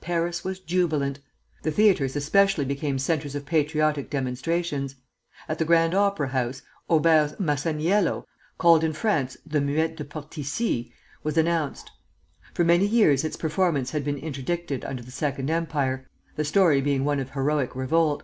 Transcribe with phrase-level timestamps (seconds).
[0.00, 1.18] Paris was jubilant.
[1.64, 4.94] The theatres especially became centres of patriotic demonstrations.
[5.48, 8.24] At the Grand Opera House, Auber's "Massaniello"
[8.56, 10.92] (called in France the "Muette de Portici")
[11.24, 11.90] was announced.
[12.52, 17.04] For many years its performance had been interdicted under the Second Empire, the story being
[17.04, 18.22] one of heroic revolt.